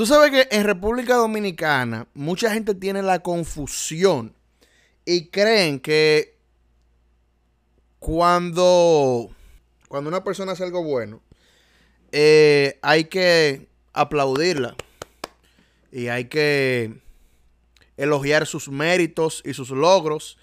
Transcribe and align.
Tú 0.00 0.06
sabes 0.06 0.30
que 0.30 0.56
en 0.56 0.64
República 0.64 1.16
Dominicana 1.16 2.08
mucha 2.14 2.50
gente 2.50 2.74
tiene 2.74 3.02
la 3.02 3.18
confusión 3.18 4.34
y 5.04 5.26
creen 5.26 5.78
que 5.78 6.38
cuando, 7.98 9.28
cuando 9.88 10.08
una 10.08 10.24
persona 10.24 10.52
hace 10.52 10.64
algo 10.64 10.82
bueno, 10.82 11.20
eh, 12.12 12.78
hay 12.80 13.04
que 13.10 13.68
aplaudirla 13.92 14.74
y 15.92 16.06
hay 16.06 16.30
que 16.30 16.98
elogiar 17.98 18.46
sus 18.46 18.70
méritos 18.70 19.42
y 19.44 19.52
sus 19.52 19.68
logros. 19.68 20.38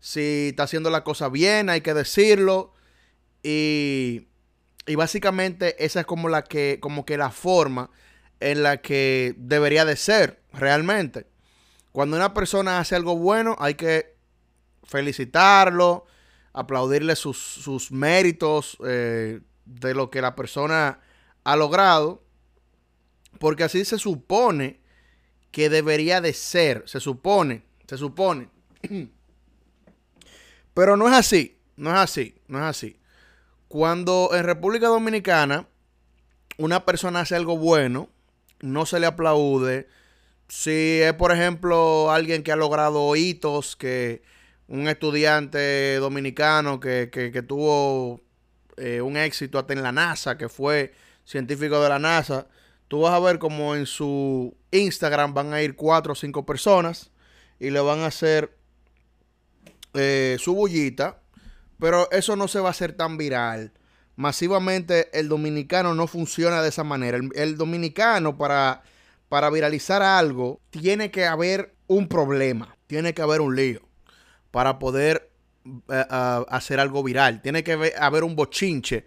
Si 0.00 0.48
está 0.52 0.62
haciendo 0.62 0.88
la 0.88 1.04
cosa 1.04 1.28
bien, 1.28 1.68
hay 1.68 1.82
que 1.82 1.92
decirlo. 1.92 2.72
Y, 3.42 4.28
y 4.86 4.94
básicamente 4.94 5.84
esa 5.84 6.00
es 6.00 6.06
como 6.06 6.30
la 6.30 6.44
que, 6.44 6.78
como 6.80 7.04
que 7.04 7.18
la 7.18 7.30
forma 7.30 7.90
en 8.50 8.62
la 8.62 8.78
que 8.78 9.34
debería 9.38 9.84
de 9.84 9.96
ser 9.96 10.42
realmente. 10.52 11.26
Cuando 11.92 12.16
una 12.16 12.34
persona 12.34 12.78
hace 12.78 12.96
algo 12.96 13.16
bueno, 13.16 13.56
hay 13.58 13.74
que 13.74 14.16
felicitarlo, 14.84 16.06
aplaudirle 16.52 17.16
sus, 17.16 17.90
méritos 17.90 18.76
eh, 18.84 19.40
de 19.64 19.94
lo 19.94 20.10
que 20.10 20.20
la 20.20 20.34
persona 20.34 21.00
ha 21.44 21.56
logrado, 21.56 22.22
porque 23.38 23.64
así 23.64 23.84
se 23.84 23.98
supone 23.98 24.80
que 25.50 25.68
debería 25.68 26.20
de 26.20 26.32
ser, 26.32 26.82
se 26.86 27.00
supone, 27.00 27.64
se 27.86 27.98
supone. 27.98 28.48
Pero 30.74 30.96
no 30.96 31.08
es 31.08 31.14
así, 31.14 31.58
no 31.76 31.90
es 31.90 31.98
así, 31.98 32.34
no 32.48 32.58
es 32.58 32.64
así. 32.64 32.98
Cuando 33.68 34.30
en 34.32 34.44
República 34.44 34.88
Dominicana 34.88 35.66
una 36.58 36.84
persona 36.84 37.20
hace 37.20 37.36
algo 37.36 37.56
bueno, 37.56 38.08
no 38.62 38.86
se 38.86 38.98
le 38.98 39.06
aplaude. 39.06 39.88
Si 40.48 41.00
es, 41.02 41.12
por 41.14 41.32
ejemplo, 41.32 42.10
alguien 42.10 42.42
que 42.42 42.52
ha 42.52 42.56
logrado 42.56 43.14
hitos, 43.16 43.76
que 43.76 44.22
un 44.68 44.88
estudiante 44.88 45.96
dominicano 45.96 46.80
que, 46.80 47.44
tuvo 47.46 48.22
eh, 48.78 49.02
un 49.02 49.18
éxito 49.18 49.58
hasta 49.58 49.74
en 49.74 49.82
la 49.82 49.92
NASA, 49.92 50.38
que 50.38 50.48
fue 50.48 50.94
científico 51.24 51.82
de 51.82 51.88
la 51.90 51.98
NASA, 51.98 52.46
tú 52.88 53.02
vas 53.02 53.12
a 53.12 53.20
ver 53.20 53.38
como 53.38 53.74
en 53.74 53.86
su 53.86 54.56
Instagram 54.70 55.34
van 55.34 55.52
a 55.52 55.62
ir 55.62 55.76
cuatro 55.76 56.12
o 56.12 56.16
cinco 56.16 56.46
personas 56.46 57.10
y 57.58 57.70
le 57.70 57.80
van 57.80 58.00
a 58.00 58.06
hacer 58.06 58.56
eh, 59.94 60.36
su 60.38 60.54
bullita, 60.54 61.20
pero 61.78 62.10
eso 62.10 62.36
no 62.36 62.48
se 62.48 62.60
va 62.60 62.68
a 62.68 62.70
hacer 62.70 62.92
tan 62.92 63.16
viral 63.18 63.72
masivamente 64.16 65.16
el 65.18 65.28
dominicano 65.28 65.94
no 65.94 66.06
funciona 66.06 66.62
de 66.62 66.68
esa 66.68 66.84
manera. 66.84 67.18
El, 67.34 67.56
dominicano 67.56 68.36
para, 68.36 68.82
para 69.28 69.50
viralizar 69.50 70.02
algo 70.02 70.60
tiene 70.70 71.10
que 71.10 71.26
haber 71.26 71.74
un 71.86 72.08
problema, 72.08 72.76
tiene 72.86 73.14
que 73.14 73.22
haber 73.22 73.40
un 73.40 73.56
lío 73.56 73.82
para 74.50 74.78
poder 74.78 75.30
eh, 75.88 76.04
hacer 76.48 76.80
algo 76.80 77.02
viral. 77.02 77.40
Tiene 77.42 77.64
que 77.64 77.92
haber 77.98 78.24
un 78.24 78.36
bochinche. 78.36 79.06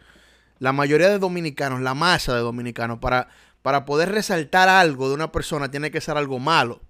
La 0.60 0.72
mayoría 0.72 1.10
de 1.10 1.20
dominicanos, 1.20 1.82
la 1.82 1.94
masa 1.94 2.34
de 2.34 2.42
dominicanos, 2.42 3.00
para, 3.00 3.28
para 3.62 3.86
poder 3.86 4.12
resaltar 4.12 4.70
algo 4.70 5.10
de 5.10 5.16
una 5.16 5.32
persona 5.32 5.70
tiene 5.70 5.92
que 5.92 6.02
ser 6.02 6.18
algo 6.18 6.40
malo. 6.40 6.82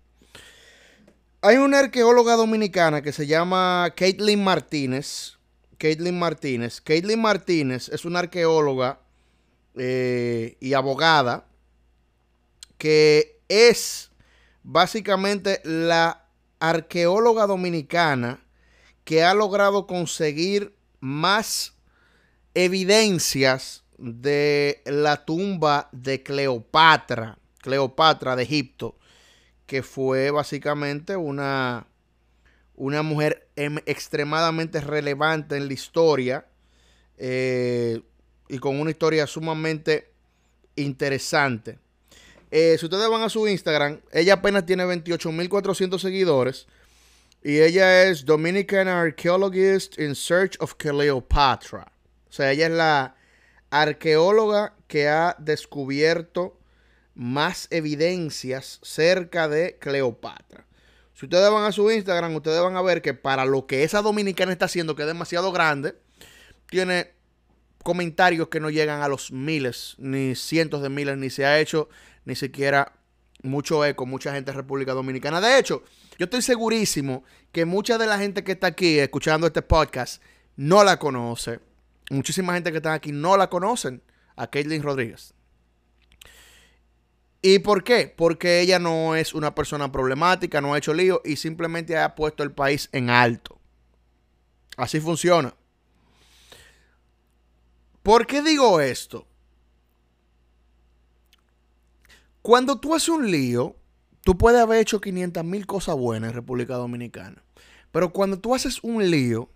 Hay 1.42 1.58
una 1.58 1.80
arqueóloga 1.80 2.36
dominicana 2.36 3.02
que 3.02 3.12
se 3.12 3.28
llama 3.28 3.94
Caitlin 3.96 4.44
Martínez. 4.44 5.35
Caitlin 5.86 6.18
Martínez. 6.18 6.82
Caitlin 6.82 7.22
Martínez 7.22 7.90
es 7.90 8.06
una 8.06 8.18
arqueóloga 8.18 9.02
eh, 9.76 10.58
y 10.60 10.74
abogada 10.74 11.46
que 12.80 13.40
es 13.50 14.10
básicamente 14.64 15.62
la 15.64 16.26
arqueóloga 16.60 17.46
dominicana 17.46 18.44
que 19.04 19.24
ha 19.24 19.36
logrado 19.36 19.86
conseguir 19.86 20.76
más 21.02 21.76
evidencias 22.56 23.84
de 24.00 24.82
la 24.86 25.24
tumba 25.24 25.90
de 25.92 26.24
Cleopatra, 26.24 27.38
Cleopatra 27.60 28.36
de 28.36 28.42
Egipto, 28.42 28.98
que 29.68 29.84
fue 29.84 30.32
básicamente 30.32 31.16
una 31.16 31.86
una 32.76 33.02
mujer 33.02 33.48
em, 33.56 33.78
extremadamente 33.86 34.82
relevante 34.82 35.56
en 35.58 35.68
la 35.68 35.74
historia 35.74 36.46
eh, 37.18 38.02
y 38.50 38.58
con 38.60 38.80
una 38.80 38.92
historia 38.92 39.28
sumamente 39.28 40.12
interesante. 40.76 41.80
Eh, 42.52 42.78
si 42.78 42.86
ustedes 42.86 43.10
van 43.10 43.24
a 43.24 43.30
su 43.30 43.48
Instagram, 43.48 44.02
ella 44.12 44.36
apenas 44.36 44.66
tiene 44.66 44.86
28.400 44.86 46.00
seguidores 46.00 46.68
y 47.44 47.60
ella 47.60 48.04
es 48.04 48.26
Dominican 48.26 48.88
Archaeologist 48.88 50.00
in 50.00 50.16
Search 50.16 50.56
of 50.60 50.76
Cleopatra. 50.76 51.92
O 52.30 52.32
sea, 52.32 52.52
ella 52.52 52.68
es 52.68 52.72
la 52.72 53.16
arqueóloga 53.70 54.74
que 54.88 55.08
ha 55.08 55.36
descubierto 55.40 56.58
más 57.14 57.68
evidencias 57.72 58.80
cerca 58.84 59.48
de 59.48 59.78
Cleopatra. 59.80 60.66
Si 61.16 61.26
ustedes 61.26 61.50
van 61.50 61.64
a 61.64 61.72
su 61.72 61.90
Instagram, 61.90 62.36
ustedes 62.36 62.62
van 62.62 62.76
a 62.76 62.82
ver 62.82 63.02
que 63.02 63.14
para 63.14 63.46
lo 63.46 63.66
que 63.68 63.84
esa 63.84 64.02
dominicana 64.02 64.52
está 64.52 64.66
haciendo, 64.66 64.96
que 64.96 65.04
es 65.04 65.08
demasiado 65.08 65.54
grande, 65.54 65.96
tiene 66.70 67.14
comentarios 67.84 68.50
que 68.50 68.60
no 68.60 68.70
llegan 68.70 69.02
a 69.02 69.08
los 69.08 69.32
miles, 69.32 69.96
ni 69.98 70.36
cientos 70.36 70.82
de 70.82 70.90
miles, 70.90 71.18
ni 71.18 71.30
se 71.30 71.46
ha 71.46 71.58
hecho 71.60 71.88
ni 72.26 72.36
siquiera 72.36 72.92
mucho 73.44 73.86
eco, 73.86 74.06
mucha 74.06 74.34
gente 74.34 74.52
de 74.52 74.58
República 74.58 74.92
Dominicana. 74.92 75.40
De 75.40 75.58
hecho, 75.58 75.84
yo 76.18 76.26
estoy 76.26 76.42
segurísimo 76.42 77.24
que 77.54 77.64
mucha 77.64 77.98
de 77.98 78.08
la 78.08 78.18
gente 78.18 78.44
que 78.44 78.52
está 78.52 78.68
aquí 78.68 79.00
escuchando 79.00 79.48
este 79.48 79.62
podcast 79.62 80.22
no 80.58 80.84
la 80.84 81.00
conoce. 81.00 81.62
Muchísima 82.10 82.56
gente 82.56 82.72
que 82.72 82.78
está 82.78 82.94
aquí 82.94 83.14
no 83.14 83.38
la 83.38 83.50
conocen 83.50 84.02
a 84.36 84.48
Caitlin 84.48 84.84
Rodríguez. 84.84 85.34
¿Y 87.48 87.60
por 87.60 87.84
qué? 87.84 88.08
Porque 88.08 88.60
ella 88.60 88.80
no 88.80 89.16
es 89.16 89.36
una 89.36 89.54
persona 89.54 89.92
problemática, 89.92 90.62
no 90.62 90.74
ha 90.74 90.80
hecho 90.80 90.96
lío 90.96 91.22
y 91.24 91.36
simplemente 91.36 91.96
ha 91.96 92.16
puesto 92.16 92.42
el 92.42 92.52
país 92.52 92.90
en 92.92 93.12
alto. 93.12 93.60
Así 94.78 95.00
funciona. 95.00 95.54
¿Por 98.02 98.26
qué 98.26 98.42
digo 98.42 98.82
esto? 98.82 99.28
Cuando 102.42 102.80
tú 102.80 102.96
haces 102.96 103.10
un 103.10 103.30
lío, 103.30 103.76
tú 104.24 104.36
puedes 104.36 104.60
haber 104.60 104.80
hecho 104.80 105.00
500 105.00 105.46
mil 105.46 105.68
cosas 105.68 105.96
buenas 105.96 106.32
en 106.32 106.36
República 106.36 106.74
Dominicana. 106.74 107.44
Pero 107.92 108.12
cuando 108.12 108.40
tú 108.40 108.56
haces 108.56 108.80
un 108.82 109.08
lío, 109.12 109.52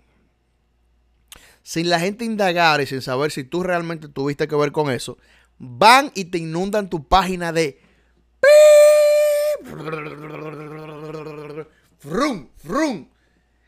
sin 1.64 1.90
la 1.90 2.00
gente 2.00 2.24
indagar 2.24 2.82
y 2.82 2.86
sin 2.86 3.02
saber 3.02 3.32
si 3.32 3.44
tú 3.44 3.64
realmente 3.64 4.10
tuviste 4.10 4.48
que 4.48 4.56
ver 4.56 4.72
con 4.72 4.92
eso, 4.92 5.18
van 5.60 6.12
y 6.16 6.26
te 6.26 6.40
inundan 6.40 6.90
tu 6.90 7.08
página 7.08 7.52
de 7.52 7.80
frum, 12.00 12.48
frum. 12.58 13.08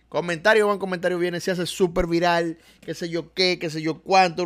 Comentario 0.09 0.67
van, 0.67 0.77
comentario 0.79 1.17
viene, 1.19 1.39
se 1.39 1.51
hace 1.51 1.65
súper 1.65 2.07
viral, 2.07 2.57
qué 2.81 2.93
sé 2.93 3.07
yo 3.09 3.33
qué, 3.33 3.57
qué 3.59 3.69
sé 3.69 3.81
yo 3.81 4.01
cuánto. 4.01 4.45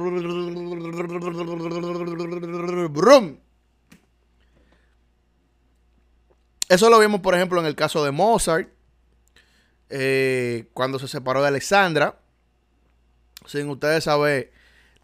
Brum. 2.89 3.39
Eso 6.67 6.89
lo 6.89 6.99
vimos, 6.99 7.21
por 7.21 7.35
ejemplo, 7.35 7.59
en 7.59 7.65
el 7.67 7.75
caso 7.75 8.03
de 8.03 8.11
Mozart, 8.11 8.69
eh, 9.89 10.67
cuando 10.73 10.99
se 10.99 11.07
separó 11.07 11.41
de 11.41 11.47
Alexandra. 11.47 12.19
Sin 13.45 13.69
ustedes 13.69 14.03
saber 14.03 14.51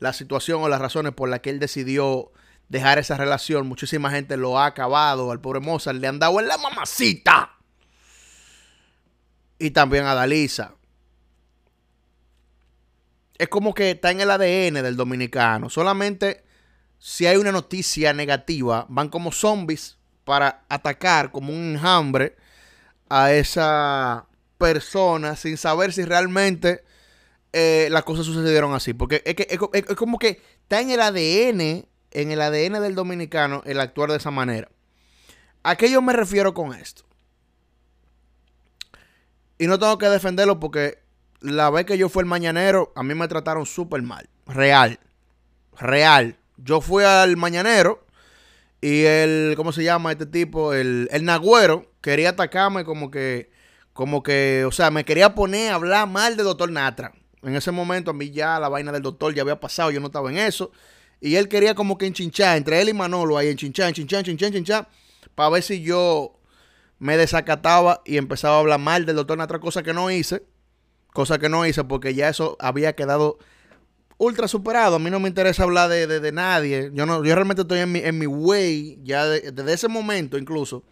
la 0.01 0.13
situación 0.13 0.63
o 0.63 0.67
las 0.67 0.81
razones 0.81 1.13
por 1.13 1.29
las 1.29 1.39
que 1.41 1.51
él 1.51 1.59
decidió 1.59 2.31
dejar 2.69 2.97
esa 2.97 3.17
relación. 3.17 3.67
Muchísima 3.67 4.09
gente 4.09 4.35
lo 4.35 4.57
ha 4.57 4.65
acabado. 4.65 5.31
Al 5.31 5.39
pobre 5.39 5.59
Mozart 5.59 5.99
le 5.99 6.07
han 6.07 6.17
dado 6.17 6.39
en 6.39 6.47
la 6.47 6.57
mamacita. 6.57 7.51
Y 9.59 9.71
también 9.71 10.05
a 10.05 10.15
Dalisa. 10.15 10.73
Es 13.37 13.47
como 13.47 13.75
que 13.75 13.91
está 13.91 14.09
en 14.09 14.21
el 14.21 14.31
ADN 14.31 14.81
del 14.81 14.97
dominicano. 14.97 15.69
Solamente 15.69 16.43
si 16.97 17.27
hay 17.27 17.37
una 17.37 17.51
noticia 17.51 18.11
negativa, 18.11 18.87
van 18.89 19.09
como 19.09 19.31
zombies 19.31 19.97
para 20.23 20.63
atacar 20.67 21.31
como 21.31 21.53
un 21.53 21.75
enjambre 21.75 22.37
a 23.07 23.33
esa 23.33 24.25
persona 24.57 25.35
sin 25.35 25.57
saber 25.57 25.93
si 25.93 26.05
realmente 26.05 26.83
eh, 27.53 27.87
las 27.91 28.03
cosas 28.03 28.25
sucedieron 28.25 28.73
así. 28.73 28.93
Porque 28.93 29.21
es, 29.25 29.35
que, 29.35 29.47
es 29.49 29.95
como 29.95 30.19
que 30.19 30.41
está 30.63 30.81
en 30.81 30.91
el 30.91 31.01
ADN 31.01 31.85
en 32.11 32.31
el 32.31 32.41
ADN 32.41 32.81
del 32.81 32.95
dominicano 32.95 33.61
el 33.65 33.79
actuar 33.79 34.11
de 34.11 34.17
esa 34.17 34.31
manera. 34.31 34.69
¿A 35.63 35.75
qué 35.75 35.89
yo 35.89 36.01
me 36.01 36.13
refiero 36.13 36.53
con 36.53 36.73
esto? 36.73 37.03
Y 39.57 39.67
no 39.67 39.79
tengo 39.79 39.97
que 39.97 40.09
defenderlo 40.09 40.59
porque 40.59 40.99
la 41.39 41.69
vez 41.69 41.85
que 41.85 41.97
yo 41.97 42.09
fui 42.09 42.21
el 42.21 42.27
mañanero, 42.27 42.91
a 42.95 43.03
mí 43.03 43.13
me 43.15 43.27
trataron 43.27 43.65
súper 43.65 44.01
mal. 44.01 44.27
Real. 44.47 44.99
Real. 45.77 46.37
Yo 46.57 46.81
fui 46.81 47.03
al 47.03 47.37
mañanero 47.37 48.05
Y 48.81 49.03
el, 49.03 49.53
¿cómo 49.55 49.71
se 49.71 49.83
llama 49.83 50.11
este 50.11 50.25
tipo? 50.25 50.73
El, 50.73 51.07
el 51.11 51.23
Nagüero 51.25 51.91
quería 52.01 52.29
atacarme 52.29 52.83
como 52.83 53.11
que, 53.11 53.51
como 53.93 54.23
que, 54.23 54.65
o 54.67 54.71
sea, 54.71 54.89
me 54.91 55.05
quería 55.05 55.35
poner 55.35 55.71
a 55.71 55.75
hablar 55.75 56.07
mal 56.07 56.35
del 56.35 56.45
doctor 56.45 56.71
Natra. 56.71 57.13
En 57.43 57.55
ese 57.55 57.71
momento 57.71 58.11
a 58.11 58.13
mí 58.13 58.31
ya 58.31 58.59
la 58.59 58.69
vaina 58.69 58.91
del 58.91 59.01
doctor 59.01 59.33
ya 59.33 59.41
había 59.41 59.59
pasado, 59.59 59.91
yo 59.91 59.99
no 59.99 60.07
estaba 60.07 60.29
en 60.29 60.37
eso. 60.37 60.71
Y 61.19 61.35
él 61.35 61.47
quería 61.47 61.75
como 61.75 61.97
que 61.97 62.05
enchinchar, 62.05 62.57
entre 62.57 62.81
él 62.81 62.89
y 62.89 62.93
Manolo 62.93 63.37
ahí, 63.37 63.47
enchinchar, 63.47 63.89
enchinchar, 63.89 64.19
enchinchar, 64.19 64.47
enchinchar, 64.47 64.89
para 65.35 65.49
ver 65.49 65.63
si 65.63 65.81
yo 65.81 66.39
me 66.99 67.17
desacataba 67.17 68.01
y 68.05 68.17
empezaba 68.17 68.57
a 68.57 68.59
hablar 68.59 68.79
mal 68.79 69.05
del 69.05 69.15
doctor 69.15 69.37
Natra, 69.37 69.59
cosa 69.59 69.83
que 69.83 69.93
no 69.93 70.11
hice. 70.11 70.43
Cosa 71.13 71.39
que 71.39 71.49
no 71.49 71.65
hice 71.65 71.83
porque 71.83 72.13
ya 72.13 72.29
eso 72.29 72.55
había 72.59 72.95
quedado 72.95 73.37
ultra 74.17 74.47
superado. 74.47 74.95
A 74.95 74.99
mí 74.99 75.09
no 75.09 75.19
me 75.19 75.27
interesa 75.27 75.63
hablar 75.63 75.89
de, 75.89 76.31
nadie. 76.31 76.91
Yo 76.93 77.05
no, 77.05 77.23
yo 77.23 77.35
realmente 77.35 77.63
estoy 77.63 77.79
en 77.79 77.91
mi, 77.91 77.99
en 77.99 78.17
mi 78.17 78.27
way, 78.27 78.99
ya 79.03 79.25
desde 79.25 79.73
ese 79.73 79.87
momento 79.87 80.37
incluso, 80.37 80.83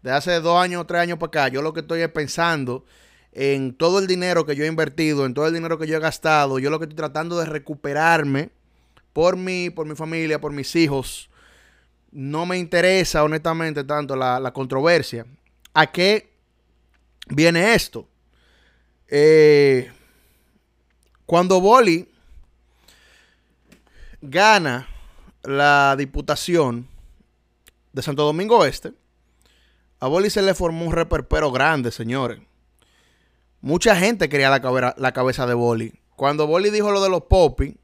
de 0.00 0.12
hace 0.12 0.40
dos 0.40 0.62
años, 0.62 0.86
tres 0.86 1.02
años 1.02 1.18
para 1.18 1.28
acá, 1.28 1.48
yo 1.48 1.60
lo 1.60 1.72
que 1.72 1.80
estoy 1.80 2.00
es 2.00 2.08
pensando 2.08 2.84
en 3.32 3.74
todo 3.74 3.98
el 3.98 4.06
dinero 4.06 4.44
que 4.44 4.54
yo 4.54 4.64
he 4.64 4.68
invertido, 4.68 5.24
en 5.24 5.34
todo 5.34 5.46
el 5.46 5.54
dinero 5.54 5.78
que 5.78 5.86
yo 5.86 5.96
he 5.96 6.00
gastado. 6.00 6.58
Yo 6.58 6.70
lo 6.70 6.78
que 6.78 6.84
estoy 6.84 6.96
tratando 6.96 7.38
de 7.38 7.46
recuperarme 7.46 8.50
por 9.12 9.36
mí, 9.36 9.70
por 9.70 9.86
mi 9.86 9.94
familia, 9.94 10.40
por 10.40 10.52
mis 10.52 10.76
hijos. 10.76 11.30
No 12.10 12.44
me 12.44 12.58
interesa 12.58 13.24
honestamente 13.24 13.84
tanto 13.84 14.16
la, 14.16 14.38
la 14.38 14.52
controversia. 14.52 15.26
¿A 15.72 15.90
qué 15.90 16.30
viene 17.28 17.74
esto? 17.74 18.06
Eh, 19.08 19.90
cuando 21.24 21.60
Boli 21.60 22.08
gana 24.20 24.88
la 25.42 25.94
diputación 25.96 26.86
de 27.92 28.02
Santo 28.02 28.24
Domingo 28.24 28.64
Este, 28.64 28.92
a 30.00 30.08
Boli 30.08 30.30
se 30.30 30.42
le 30.42 30.54
formó 30.54 30.84
un 30.84 30.92
reperpero 30.92 31.50
grande, 31.50 31.90
señores. 31.90 32.40
Mucha 33.62 33.94
gente 33.94 34.28
quería 34.28 34.50
la, 34.50 35.12
cabeza 35.12 35.46
de 35.46 35.54
Boli. 35.54 35.94
Cuando 36.16 36.48
Boli 36.48 36.70
dijo 36.70 36.90
lo 36.90 37.00
de 37.00 37.08
los 37.08 37.22
popis, 37.22 37.76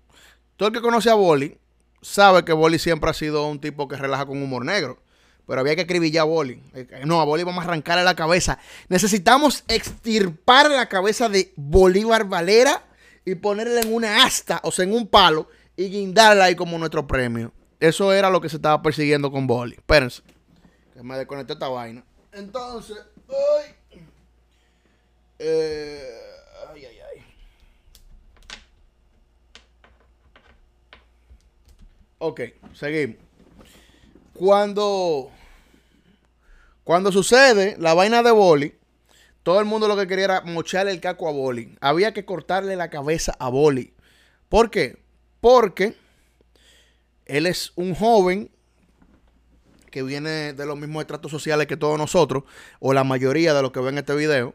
todo 0.56 0.68
el 0.68 0.74
que 0.74 0.80
conoce 0.80 1.08
a 1.08 1.14
Boli 1.14 1.56
sabe 2.02 2.44
que 2.44 2.52
Boli 2.52 2.80
siempre 2.80 3.08
ha 3.08 3.14
sido 3.14 3.46
un 3.46 3.60
tipo 3.60 3.86
que 3.86 3.94
relaja 3.94 4.26
con 4.26 4.42
humor 4.42 4.64
negro. 4.64 5.00
Pero 5.46 5.60
había 5.60 5.76
que 5.76 5.82
escribir 5.82 6.18
a 6.18 6.24
Boli. 6.24 6.60
Eh, 6.74 7.02
no, 7.06 7.20
a 7.20 7.24
Boli 7.24 7.44
vamos 7.44 7.64
a 7.64 7.68
arrancarle 7.68 8.02
la 8.02 8.16
cabeza. 8.16 8.58
Necesitamos 8.88 9.62
extirpar 9.68 10.68
la 10.68 10.88
cabeza 10.88 11.28
de 11.28 11.52
Bolívar 11.54 12.24
Valera 12.24 12.82
y 13.24 13.36
ponerla 13.36 13.80
en 13.80 13.94
una 13.94 14.24
asta, 14.24 14.60
o 14.64 14.72
sea, 14.72 14.84
en 14.84 14.92
un 14.92 15.06
palo, 15.06 15.48
y 15.76 15.90
guindarla 15.90 16.46
ahí 16.46 16.56
como 16.56 16.76
nuestro 16.76 17.06
premio. 17.06 17.52
Eso 17.78 18.12
era 18.12 18.30
lo 18.30 18.40
que 18.40 18.48
se 18.48 18.56
estaba 18.56 18.82
persiguiendo 18.82 19.30
con 19.30 19.46
Boli. 19.46 19.76
Espérense. 19.76 20.22
Que 20.92 21.04
me 21.04 21.16
desconecté 21.16 21.52
esta 21.52 21.68
vaina. 21.68 22.04
Entonces, 22.32 22.98
ay, 23.28 23.77
eh, 25.38 26.10
ay, 26.70 26.84
ay, 26.84 26.98
ay. 26.98 27.24
Ok, 32.18 32.40
seguimos. 32.74 33.16
Cuando, 34.34 35.30
cuando 36.84 37.10
sucede 37.12 37.76
la 37.78 37.94
vaina 37.94 38.22
de 38.22 38.30
Boli, 38.30 38.74
todo 39.42 39.60
el 39.60 39.66
mundo 39.66 39.88
lo 39.88 39.96
que 39.96 40.06
quería 40.06 40.24
era 40.24 40.40
mocharle 40.42 40.92
el 40.92 41.00
caco 41.00 41.28
a 41.28 41.32
Boli. 41.32 41.76
Había 41.80 42.12
que 42.12 42.24
cortarle 42.24 42.76
la 42.76 42.90
cabeza 42.90 43.34
a 43.38 43.48
Boli. 43.48 43.94
¿Por 44.48 44.70
qué? 44.70 44.98
Porque 45.40 45.96
él 47.26 47.46
es 47.46 47.72
un 47.76 47.94
joven 47.94 48.50
que 49.90 50.02
viene 50.02 50.52
de 50.52 50.66
los 50.66 50.78
mismos 50.78 51.02
estratos 51.02 51.30
sociales 51.30 51.66
que 51.66 51.76
todos 51.76 51.98
nosotros, 51.98 52.44
o 52.78 52.92
la 52.92 53.04
mayoría 53.04 53.54
de 53.54 53.62
los 53.62 53.72
que 53.72 53.80
ven 53.80 53.98
este 53.98 54.14
video. 54.14 54.54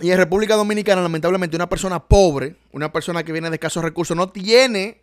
Y 0.00 0.10
en 0.10 0.16
República 0.16 0.56
Dominicana, 0.56 1.02
lamentablemente, 1.02 1.56
una 1.56 1.68
persona 1.68 2.06
pobre, 2.06 2.56
una 2.72 2.92
persona 2.92 3.22
que 3.24 3.32
viene 3.32 3.50
de 3.50 3.56
escasos 3.56 3.82
recursos, 3.82 4.16
no 4.16 4.30
tiene, 4.30 5.02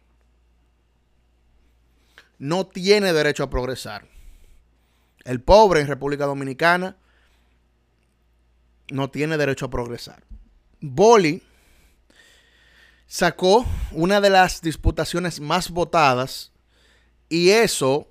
no 2.40 2.68
tiene 2.68 3.14
derecho 3.14 3.44
a 3.44 3.50
progresar. 3.50 4.08
El 5.26 5.42
pobre 5.42 5.82
en 5.82 5.88
República 5.88 6.26
Dominicana 6.26 6.98
no 8.90 9.12
tiene 9.12 9.38
derecho 9.38 9.66
a 9.66 9.70
progresar. 9.70 10.24
Boli 10.82 11.44
sacó 13.06 13.66
una 13.92 14.22
de 14.22 14.30
las 14.30 14.62
disputaciones 14.62 15.40
más 15.40 15.70
votadas 15.70 16.52
y 17.28 17.50
eso 17.50 18.08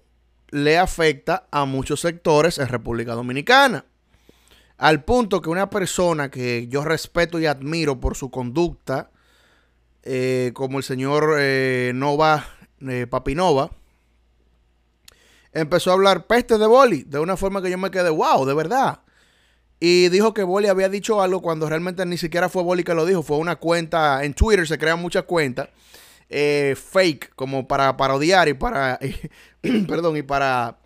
le 0.50 0.78
afecta 0.78 1.46
a 1.50 1.64
muchos 1.64 2.00
sectores 2.00 2.58
en 2.58 2.68
República 2.68 3.14
Dominicana. 3.14 3.84
Al 4.78 5.04
punto 5.04 5.42
que 5.42 5.50
una 5.50 5.70
persona 5.70 6.30
que 6.30 6.66
yo 6.68 6.84
respeto 6.84 7.38
y 7.38 7.46
admiro 7.46 8.00
por 8.00 8.16
su 8.16 8.30
conducta, 8.30 9.10
eh, 10.02 10.52
como 10.54 10.78
el 10.78 10.84
señor 10.84 11.36
eh, 11.38 11.92
Nova, 11.94 12.46
eh, 12.88 13.06
Papinova, 13.08 13.70
empezó 15.52 15.90
a 15.90 15.94
hablar 15.94 16.26
peste 16.26 16.56
de 16.56 16.66
Boli 16.66 17.02
de 17.02 17.18
una 17.18 17.36
forma 17.36 17.60
que 17.60 17.70
yo 17.70 17.78
me 17.78 17.90
quedé, 17.90 18.08
wow, 18.08 18.46
de 18.46 18.54
verdad. 18.54 19.00
Y 19.80 20.08
dijo 20.08 20.32
que 20.32 20.42
Boli 20.42 20.68
había 20.68 20.88
dicho 20.88 21.20
algo 21.20 21.42
cuando 21.42 21.68
realmente 21.68 22.06
ni 22.06 22.16
siquiera 22.16 22.48
fue 22.48 22.62
Boli 22.62 22.82
que 22.82 22.94
lo 22.94 23.04
dijo. 23.06 23.22
Fue 23.22 23.36
una 23.36 23.56
cuenta 23.56 24.24
en 24.24 24.34
Twitter, 24.34 24.66
se 24.66 24.78
crean 24.78 25.00
muchas 25.00 25.24
cuentas 25.24 25.68
eh, 26.30 26.74
fake 26.76 27.34
como 27.34 27.66
para 27.66 27.96
parodiar 27.96 28.48
y 28.48 28.54
para, 28.54 28.98
perdón, 29.88 30.16
y 30.16 30.22
para, 30.22 30.78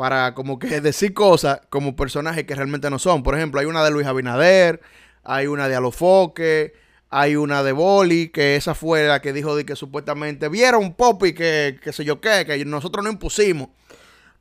para 0.00 0.32
como 0.32 0.58
que 0.58 0.80
decir 0.80 1.12
cosas 1.12 1.60
como 1.68 1.94
personajes 1.94 2.44
que 2.44 2.54
realmente 2.54 2.88
no 2.88 2.98
son. 2.98 3.22
Por 3.22 3.36
ejemplo, 3.36 3.60
hay 3.60 3.66
una 3.66 3.84
de 3.84 3.90
Luis 3.90 4.06
Abinader, 4.06 4.80
hay 5.22 5.46
una 5.46 5.68
de 5.68 5.76
Alofoque, 5.76 6.72
hay 7.10 7.36
una 7.36 7.62
de 7.62 7.72
Boli, 7.72 8.30
que 8.30 8.56
esa 8.56 8.74
fue 8.74 9.06
la 9.06 9.20
que 9.20 9.34
dijo 9.34 9.54
de 9.54 9.66
que 9.66 9.76
supuestamente 9.76 10.48
vieron 10.48 10.94
Poppy 10.94 11.34
que, 11.34 11.78
que 11.82 11.92
sé 11.92 12.06
yo 12.06 12.18
qué, 12.18 12.46
que 12.46 12.64
nosotros 12.64 13.04
no 13.04 13.10
impusimos. 13.10 13.68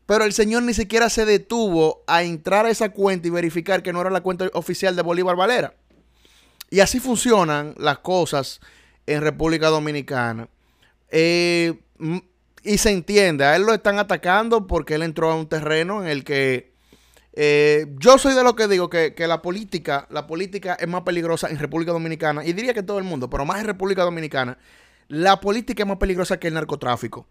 Pero 0.06 0.23
el 0.23 0.31
señor 0.31 0.63
ni 0.63 0.73
siquiera 0.73 1.09
se 1.09 1.25
detuvo 1.25 2.06
a 2.07 2.23
entrar 2.23 2.65
a 2.65 2.69
esa 2.69 2.91
cuenta 2.91 3.27
y 3.27 3.31
verificar 3.31 3.83
que 3.83 3.91
no 3.91 4.00
era 4.00 4.11
la 4.11 4.21
cuenta 4.21 4.50
oficial 4.53 4.95
de 4.95 5.01
Bolívar 5.01 5.35
Valera. 5.35 5.73
Y 6.69 6.79
así 6.79 7.01
funcionan 7.01 7.75
las 7.77 7.97
cosas 7.97 8.61
en 9.06 9.19
República 9.23 9.67
Dominicana. 9.67 10.47
Eh, 11.09 11.73
y 12.63 12.77
se 12.77 12.91
entiende, 12.91 13.45
a 13.45 13.56
él 13.56 13.63
lo 13.63 13.73
están 13.73 13.99
atacando 13.99 14.68
porque 14.68 14.95
él 14.95 15.04
entró 15.04 15.31
a 15.31 15.35
un 15.35 15.47
terreno 15.47 16.04
en 16.04 16.09
el 16.09 16.23
que 16.23 16.73
eh, 17.33 17.87
yo 17.99 18.18
soy 18.18 18.33
de 18.33 18.44
lo 18.44 18.56
que 18.56 18.68
digo 18.68 18.89
que, 18.89 19.13
que, 19.13 19.28
la 19.28 19.42
política, 19.42 20.07
la 20.09 20.28
política 20.28 20.75
es 20.80 20.87
más 20.87 21.04
peligrosa 21.04 21.49
en 21.49 21.57
República 21.57 21.92
Dominicana, 21.92 22.44
y 22.44 22.54
diría 22.54 22.73
que 22.73 22.83
todo 22.83 22.97
el 22.97 23.06
mundo, 23.06 23.30
pero 23.30 23.45
más 23.45 23.59
en 23.59 23.68
República 23.68 24.04
Dominicana, 24.04 24.57
la 25.07 25.39
política 25.39 25.83
es 25.83 25.87
más 25.87 25.97
peligrosa 25.97 26.39
que 26.39 26.47
el 26.47 26.54
narcotráfico. 26.54 27.28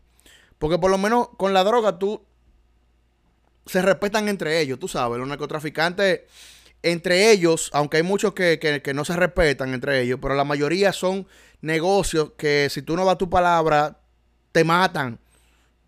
Porque 0.59 0.79
por 0.79 0.91
lo 0.91 0.99
menos 0.99 1.29
con 1.37 1.55
la 1.55 1.65
droga 1.65 1.99
tú 1.99 2.23
se 3.67 3.83
respetan 3.83 4.29
entre 4.29 4.61
ellos, 4.61 4.79
tú 4.79 4.89
sabes, 4.89 5.19
los 5.19 5.29
narcotraficantes, 5.29 6.23
entre 6.83 7.31
ellos, 7.31 7.71
aunque 7.73 7.99
hay 7.99 8.03
muchos 8.03 8.33
que, 8.35 8.93
no 8.95 9.05
se 9.05 9.17
respetan 9.17 9.75
entre 9.75 10.01
ellos, 10.01 10.19
pero 10.21 10.35
la 10.35 10.45
mayoría 10.45 10.93
son 10.93 11.27
negocios 11.61 12.33
que 12.37 12.69
si 12.71 12.83
tú 12.83 12.97
no 12.97 13.05
das 13.05 13.19
tu 13.19 13.29
palabra, 13.29 13.98
te 14.59 14.65
matan. 14.65 15.21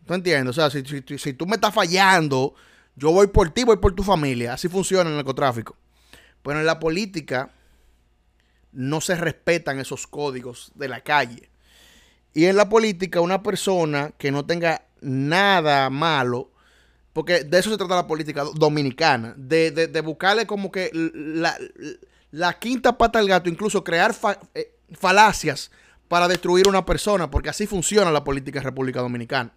¿Tú 0.06 0.14
entiendes? 0.14 0.56
O 0.56 0.68
sea, 0.68 0.70
si, 0.70 1.32
tú 1.32 1.46
me 1.46 1.56
estás 1.56 1.74
fallando, 1.74 2.54
yo 2.94 3.10
voy 3.10 3.26
por 3.26 3.50
ti, 3.50 3.64
voy 3.64 3.78
por 3.78 3.96
tu 3.96 4.04
familia. 4.04 4.54
Así 4.54 4.68
funciona 4.68 5.10
el 5.10 5.16
narcotráfico. 5.16 5.76
Pero 6.44 6.60
en 6.60 6.66
la 6.66 6.78
política 6.78 7.50
no 8.70 9.00
se 9.00 9.16
respetan 9.16 9.80
esos 9.80 10.06
códigos 10.06 10.70
de 10.76 10.86
la 10.86 11.00
calle. 11.00 11.50
Y 12.32 12.44
en 12.44 12.54
la 12.54 12.68
política, 12.68 13.20
una 13.20 13.42
persona 13.42 14.12
que 14.16 14.30
no 14.30 14.46
tenga 14.46 14.82
nada 15.00 15.90
malo 15.90 16.52
porque 17.12 17.42
de 17.42 17.58
eso 17.58 17.70
se 17.70 17.76
trata 17.76 17.96
la 17.96 18.06
política 18.06 18.44
dominicana, 18.54 19.34
de, 19.36 20.00
buscarle 20.04 20.46
como 20.46 20.70
que 20.70 20.90
la, 22.30 22.52
quinta 22.60 22.96
pata 22.96 23.18
al 23.18 23.26
gato, 23.26 23.50
incluso 23.50 23.82
crear 23.82 24.14
eh, 24.54 24.78
falacias 24.92 25.72
para 26.10 26.26
destruir 26.26 26.66
una 26.66 26.84
persona, 26.84 27.30
porque 27.30 27.50
así 27.50 27.68
funciona 27.68 28.10
la 28.10 28.24
política 28.24 28.58
en 28.58 28.64
República 28.64 29.00
Dominicana. 29.00 29.54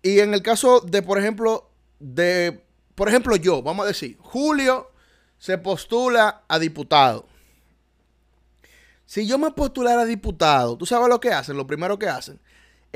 Y 0.00 0.20
en 0.20 0.32
el 0.32 0.42
caso 0.42 0.78
de, 0.78 1.02
por 1.02 1.18
ejemplo, 1.18 1.68
de, 1.98 2.64
por 2.94 3.08
ejemplo, 3.08 3.34
yo, 3.34 3.62
vamos 3.62 3.82
a 3.82 3.88
decir, 3.88 4.16
Julio 4.20 4.92
se 5.38 5.58
postula 5.58 6.44
a 6.46 6.60
diputado. 6.60 7.26
Si 9.06 9.26
yo 9.26 9.38
me 9.38 9.50
postulara 9.50 10.02
a 10.02 10.04
diputado, 10.04 10.78
¿tú 10.78 10.86
sabes 10.86 11.08
lo 11.08 11.18
que 11.18 11.32
hacen? 11.32 11.56
Lo 11.56 11.66
primero 11.66 11.98
que 11.98 12.08
hacen 12.08 12.38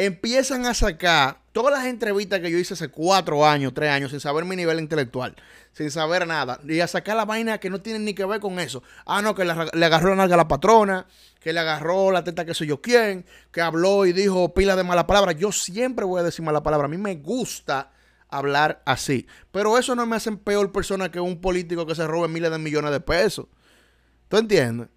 empiezan 0.07 0.65
a 0.65 0.73
sacar 0.73 1.41
todas 1.53 1.75
las 1.79 1.87
entrevistas 1.87 2.41
que 2.41 2.51
yo 2.51 2.59
hice 2.59 2.73
hace 2.73 2.89
cuatro 2.89 3.47
años, 3.47 3.75
tres 3.75 3.91
años, 3.91 4.11
sin 4.11 4.21
saber 4.21 4.47
mi 4.47 4.57
nivel 4.57 4.81
intelectual, 4.81 5.37
sin 5.73 5.91
saber 5.91 6.27
nada, 6.27 6.59
y 6.67 6.81
a 6.81 6.87
sacar 6.87 7.17
la 7.17 7.27
vaina 7.27 7.59
que 7.59 7.69
no 7.69 7.83
tienen 7.83 8.07
ni 8.07 8.15
que 8.15 8.25
ver 8.25 8.41
con 8.41 8.59
eso. 8.59 8.83
Ah, 9.05 9.21
no, 9.21 9.35
que 9.35 9.45
le, 9.45 9.53
agarró 9.53 10.11
la 10.11 10.17
nalga 10.17 10.35
a 10.35 10.39
la 10.39 10.49
patrona, 10.49 11.07
que 11.39 11.53
le 11.53 11.61
agarró 11.61 12.13
la 12.13 12.25
teta 12.25 12.47
que 12.47 12.55
soy 12.55 12.69
yo 12.69 12.81
quién, 12.81 13.27
que 13.53 13.61
habló 13.61 14.07
y 14.07 14.15
dijo 14.15 14.55
pila 14.55 14.75
de 14.75 14.85
mala 14.85 15.07
palabra. 15.07 15.33
Yo 15.33 15.53
siempre 15.53 16.07
voy 16.07 16.21
a 16.21 16.25
decir 16.25 16.45
mala 16.45 16.63
palabra. 16.63 16.87
A 16.87 16.89
mí 16.89 16.97
me 16.97 17.17
gusta 17.17 17.91
hablar 18.29 18.83
así. 18.87 19.27
Pero 19.51 19.77
eso 19.77 19.95
no 19.95 20.07
me 20.07 20.17
hace 20.17 20.33
peor 20.33 20.73
persona 20.73 21.11
que 21.11 21.21
un 21.21 21.43
político 21.43 21.85
que 21.85 21.95
se 21.95 22.07
robe 22.07 22.29
miles 22.29 22.51
de 22.51 22.59
millones 22.59 22.91
de 22.91 23.01
pesos. 23.01 23.47
¿Tú 24.29 24.39
entiendes? 24.39 24.89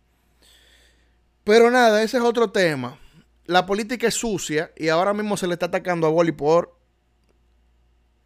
Pero 1.44 1.70
nada, 1.72 2.04
ese 2.04 2.18
es 2.18 2.24
otro 2.24 2.52
tema 2.52 3.00
la 3.46 3.66
política 3.66 4.08
es 4.08 4.16
sucia 4.16 4.72
y 4.78 4.90
ahora 4.90 5.14
mismo 5.14 5.38
se 5.38 5.48
le 5.48 5.54
está 5.54 5.68
atacando 5.68 6.08
a 6.08 6.10
Boli 6.10 6.32
por 6.32 6.78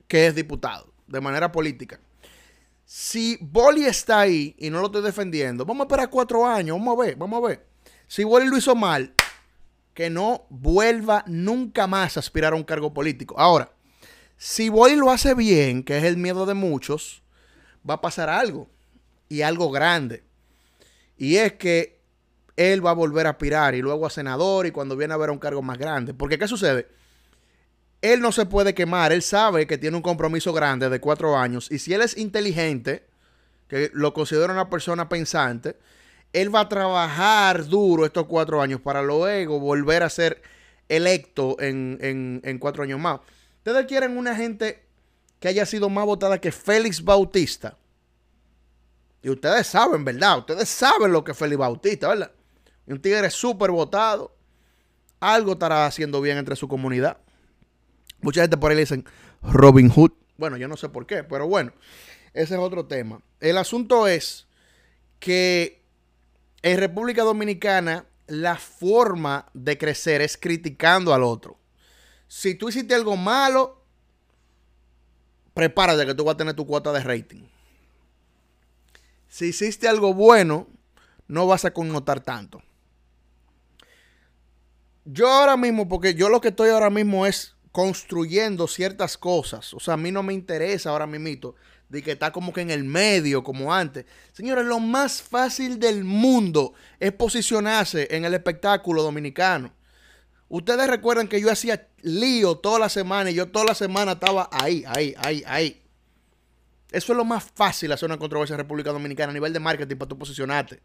que 0.07 0.27
es 0.27 0.35
diputado, 0.35 0.93
de 1.07 1.21
manera 1.21 1.51
política. 1.51 1.99
Si 2.85 3.37
Boli 3.41 3.85
está 3.85 4.21
ahí 4.21 4.55
y 4.57 4.69
no 4.69 4.79
lo 4.79 4.85
estoy 4.85 5.03
defendiendo, 5.03 5.65
vamos 5.65 5.81
a 5.81 5.87
esperar 5.87 6.09
cuatro 6.09 6.45
años, 6.45 6.77
vamos 6.77 6.97
a 6.97 7.05
ver, 7.05 7.15
vamos 7.17 7.43
a 7.43 7.47
ver. 7.47 7.67
Si 8.07 8.23
Boli 8.23 8.47
lo 8.47 8.57
hizo 8.57 8.75
mal, 8.75 9.13
que 9.93 10.09
no 10.09 10.45
vuelva 10.49 11.23
nunca 11.27 11.87
más 11.87 12.15
a 12.15 12.21
aspirar 12.21 12.53
a 12.53 12.55
un 12.55 12.63
cargo 12.63 12.93
político. 12.93 13.35
Ahora, 13.37 13.71
si 14.37 14.69
Boli 14.69 14.95
lo 14.95 15.11
hace 15.11 15.33
bien, 15.33 15.83
que 15.83 15.97
es 15.97 16.03
el 16.03 16.15
miedo 16.15 16.45
de 16.45 16.53
muchos, 16.53 17.23
va 17.87 17.95
a 17.95 18.01
pasar 18.01 18.29
algo, 18.29 18.69
y 19.27 19.41
algo 19.41 19.71
grande. 19.71 20.23
Y 21.17 21.37
es 21.37 21.53
que 21.53 21.96
él 22.57 22.85
va 22.85 22.89
a 22.89 22.93
volver 22.93 23.27
a 23.27 23.31
aspirar 23.31 23.75
y 23.75 23.81
luego 23.81 24.05
a 24.05 24.09
senador 24.09 24.65
y 24.65 24.71
cuando 24.71 24.97
viene 24.97 25.13
a 25.13 25.17
ver 25.17 25.29
un 25.29 25.37
cargo 25.37 25.61
más 25.61 25.77
grande. 25.77 26.13
Porque 26.13 26.37
¿qué 26.37 26.47
sucede? 26.47 26.87
Él 28.01 28.19
no 28.19 28.31
se 28.31 28.45
puede 28.45 28.73
quemar, 28.73 29.11
él 29.11 29.21
sabe 29.21 29.67
que 29.67 29.77
tiene 29.77 29.95
un 29.95 30.03
compromiso 30.03 30.51
grande 30.53 30.89
de 30.89 30.99
cuatro 30.99 31.37
años 31.37 31.71
y 31.71 31.79
si 31.79 31.93
él 31.93 32.01
es 32.01 32.17
inteligente, 32.17 33.05
que 33.67 33.91
lo 33.93 34.13
considera 34.13 34.51
una 34.51 34.69
persona 34.69 35.07
pensante, 35.07 35.77
él 36.33 36.53
va 36.53 36.61
a 36.61 36.69
trabajar 36.69 37.65
duro 37.67 38.05
estos 38.05 38.25
cuatro 38.25 38.61
años 38.61 38.81
para 38.81 39.01
luego 39.01 39.59
volver 39.59 40.03
a 40.03 40.09
ser 40.09 40.41
electo 40.89 41.57
en, 41.59 41.97
en 42.43 42.59
cuatro 42.59 42.83
años 42.83 42.99
más. 42.99 43.19
Ustedes 43.57 43.85
quieren 43.85 44.17
una 44.17 44.35
gente 44.35 44.83
que 45.39 45.47
haya 45.47 45.65
sido 45.65 45.89
más 45.89 46.05
votada 46.05 46.39
que 46.39 46.51
Félix 46.51 47.03
Bautista. 47.03 47.77
Y 49.21 49.29
ustedes 49.29 49.67
saben, 49.67 50.05
¿verdad? 50.05 50.39
Ustedes 50.39 50.69
saben 50.69 51.11
lo 51.11 51.23
que 51.23 51.31
es 51.31 51.37
Félix 51.37 51.57
Bautista, 51.57 52.07
¿verdad? 52.07 52.31
Un 52.87 53.01
tigre 53.01 53.29
súper 53.29 53.71
votado. 53.71 54.33
Algo 55.19 55.53
estará 55.53 55.85
haciendo 55.85 56.21
bien 56.21 56.37
entre 56.37 56.55
su 56.55 56.67
comunidad. 56.67 57.17
Mucha 58.21 58.41
gente 58.41 58.57
por 58.57 58.71
ahí 58.71 58.75
le 58.75 58.83
dicen 58.83 59.05
Robin 59.41 59.89
Hood. 59.89 60.11
Bueno, 60.37 60.57
yo 60.57 60.67
no 60.67 60.77
sé 60.77 60.89
por 60.89 61.05
qué, 61.05 61.23
pero 61.23 61.47
bueno, 61.47 61.73
ese 62.33 62.53
es 62.53 62.59
otro 62.59 62.85
tema. 62.85 63.21
El 63.39 63.57
asunto 63.57 64.07
es 64.07 64.47
que 65.19 65.83
en 66.61 66.77
República 66.77 67.23
Dominicana 67.23 68.05
la 68.27 68.55
forma 68.55 69.47
de 69.53 69.77
crecer 69.77 70.21
es 70.21 70.37
criticando 70.37 71.13
al 71.13 71.23
otro. 71.23 71.57
Si 72.27 72.55
tú 72.55 72.69
hiciste 72.69 72.93
algo 72.93 73.17
malo, 73.17 73.81
prepárate 75.53 76.05
que 76.05 76.13
tú 76.13 76.23
vas 76.23 76.35
a 76.35 76.37
tener 76.37 76.55
tu 76.55 76.67
cuota 76.67 76.91
de 76.93 76.99
rating. 76.99 77.43
Si 79.27 79.47
hiciste 79.47 79.87
algo 79.87 80.13
bueno, 80.13 80.67
no 81.27 81.47
vas 81.47 81.65
a 81.65 81.71
connotar 81.71 82.19
tanto 82.21 82.61
yo 85.09 85.29
ahora 85.29 85.57
mismo, 85.57 85.87
porque 85.87 86.13
yo 86.13 86.29
lo 86.29 86.41
que 86.41 86.49
estoy 86.49 86.69
ahora 86.69 86.89
mismo 86.89 87.25
es 87.25 87.55
construyendo 87.71 88.67
ciertas 88.67 89.17
cosas. 89.17 89.73
O 89.73 89.79
sea, 89.79 89.93
a 89.93 89.97
mí 89.97 90.11
no 90.11 90.23
me 90.23 90.33
interesa 90.33 90.89
ahora 90.89 91.07
mismo 91.07 91.55
de 91.89 92.03
que 92.03 92.11
está 92.11 92.31
como 92.31 92.51
que 92.51 92.61
en 92.61 92.71
el 92.71 92.83
medio, 92.83 93.43
como 93.43 93.73
antes. 93.73 94.05
Señores, 94.33 94.65
lo 94.65 94.79
más 94.79 95.21
fácil 95.21 95.79
del 95.79 96.03
mundo 96.03 96.73
es 96.99 97.13
posicionarse 97.13 98.07
en 98.11 98.25
el 98.25 98.33
espectáculo 98.33 99.03
dominicano. 99.03 99.71
Ustedes 100.49 100.87
recuerdan 100.87 101.27
que 101.27 101.41
yo 101.41 101.51
hacía 101.51 101.87
lío 102.01 102.57
toda 102.57 102.79
la 102.79 102.89
semana 102.89 103.31
y 103.31 103.35
yo 103.35 103.47
toda 103.47 103.65
la 103.65 103.75
semana 103.75 104.13
estaba 104.13 104.49
ahí, 104.51 104.83
ahí, 104.87 105.13
ahí, 105.17 105.43
ahí. 105.45 105.83
Eso 106.91 107.13
es 107.13 107.17
lo 107.17 107.25
más 107.25 107.43
fácil 107.43 107.91
hacer 107.91 108.07
una 108.07 108.17
controversia 108.17 108.53
en 108.53 108.59
República 108.59 108.91
Dominicana 108.91 109.31
a 109.31 109.33
nivel 109.33 109.51
de 109.51 109.59
marketing 109.59 109.97
para 109.97 110.09
tú 110.09 110.17
posicionarte. 110.17 110.81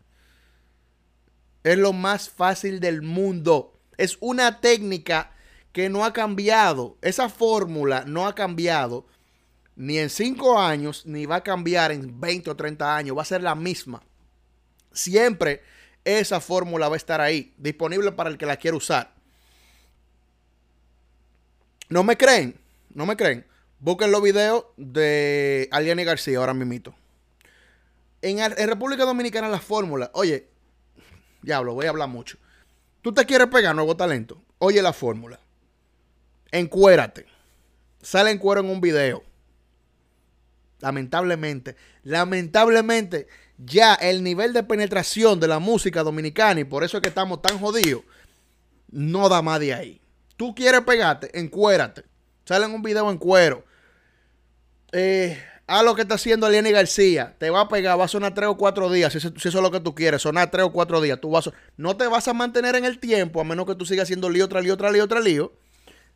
Es 1.62 1.78
lo 1.78 1.92
más 1.92 2.28
fácil 2.28 2.80
del 2.80 3.02
mundo. 3.02 3.78
Es 3.96 4.18
una 4.20 4.60
técnica 4.60 5.32
que 5.72 5.88
no 5.88 6.04
ha 6.04 6.12
cambiado. 6.12 6.96
Esa 7.02 7.28
fórmula 7.28 8.04
no 8.06 8.26
ha 8.26 8.34
cambiado 8.34 9.06
ni 9.74 9.98
en 9.98 10.10
5 10.10 10.58
años, 10.58 11.06
ni 11.06 11.26
va 11.26 11.36
a 11.36 11.42
cambiar 11.42 11.92
en 11.92 12.20
20 12.20 12.50
o 12.50 12.56
30 12.56 12.96
años. 12.96 13.16
Va 13.16 13.22
a 13.22 13.26
ser 13.26 13.42
la 13.42 13.54
misma. 13.54 14.02
Siempre 14.92 15.62
esa 16.04 16.40
fórmula 16.40 16.88
va 16.88 16.94
a 16.94 16.96
estar 16.96 17.20
ahí, 17.20 17.54
disponible 17.56 18.12
para 18.12 18.28
el 18.28 18.38
que 18.38 18.46
la 18.46 18.56
quiera 18.56 18.76
usar. 18.76 19.14
¿No 21.88 22.02
me 22.02 22.16
creen? 22.16 22.58
¿No 22.90 23.06
me 23.06 23.16
creen? 23.16 23.46
Busquen 23.78 24.10
los 24.10 24.22
videos 24.22 24.64
de 24.76 25.68
Aliani 25.70 26.04
García 26.04 26.38
ahora 26.38 26.54
mismo. 26.54 26.94
En, 28.20 28.38
en 28.38 28.68
República 28.68 29.04
Dominicana 29.04 29.48
la 29.48 29.60
fórmula, 29.60 30.10
oye, 30.14 30.48
diablo, 31.42 31.74
voy 31.74 31.86
a 31.86 31.90
hablar 31.90 32.08
mucho. 32.08 32.38
Tú 33.02 33.12
te 33.12 33.26
quieres 33.26 33.48
pegar 33.48 33.74
nuevo 33.74 33.96
talento. 33.96 34.40
Oye 34.58 34.80
la 34.80 34.92
fórmula. 34.92 35.40
Encuérate. 36.52 37.26
Sale 38.00 38.30
en 38.30 38.38
cuero 38.38 38.60
en 38.60 38.70
un 38.70 38.80
video. 38.80 39.22
Lamentablemente, 40.80 41.76
lamentablemente, 42.02 43.28
ya 43.56 43.94
el 43.94 44.24
nivel 44.24 44.52
de 44.52 44.64
penetración 44.64 45.38
de 45.38 45.46
la 45.46 45.60
música 45.60 46.02
dominicana, 46.02 46.60
y 46.60 46.64
por 46.64 46.82
eso 46.82 46.96
es 46.96 47.02
que 47.02 47.08
estamos 47.08 47.40
tan 47.40 47.58
jodidos, 47.58 48.02
no 48.90 49.28
da 49.28 49.42
más 49.42 49.60
de 49.60 49.74
ahí. 49.74 50.00
Tú 50.36 50.54
quieres 50.54 50.80
pegarte, 50.80 51.38
encuérate. 51.38 52.02
Sale 52.44 52.64
en 52.64 52.72
un 52.72 52.82
video 52.82 53.08
en 53.10 53.18
cuero. 53.18 53.64
Eh, 54.90 55.40
a 55.66 55.82
lo 55.82 55.94
que 55.94 56.02
está 56.02 56.14
haciendo 56.14 56.46
Aliani 56.46 56.70
García. 56.70 57.34
Te 57.38 57.50
va 57.50 57.62
a 57.62 57.68
pegar, 57.68 57.98
va 57.98 58.04
a 58.04 58.08
sonar 58.08 58.34
tres 58.34 58.48
o 58.48 58.56
cuatro 58.56 58.90
días, 58.90 59.12
si, 59.12 59.18
eso 59.18 59.32
es 59.34 59.54
lo 59.54 59.70
que 59.70 59.80
tú 59.80 59.94
quieres, 59.94 60.22
sonar 60.22 60.50
tres 60.50 60.64
o 60.64 60.72
cuatro 60.72 61.00
días. 61.00 61.20
Tú 61.20 61.30
vas 61.30 61.50
no 61.76 61.96
te 61.96 62.06
vas 62.06 62.28
a 62.28 62.32
mantener 62.32 62.76
en 62.76 62.84
el 62.84 62.98
tiempo, 62.98 63.40
a 63.40 63.44
menos 63.44 63.66
que 63.66 63.74
tú 63.74 63.86
sigas 63.86 64.04
haciendo 64.04 64.28
lío, 64.28 64.48
tras 64.48 64.64
lío, 64.64 64.76
tras 64.76 64.92
lío, 64.92 65.06
tras 65.08 65.24
lío. 65.24 65.52